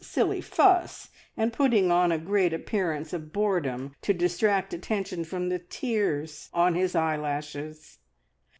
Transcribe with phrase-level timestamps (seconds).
[0.03, 5.59] Silly fuss!" and putting on a great appearance of boredom to distract attention from the
[5.59, 7.99] tears on his eyelashes.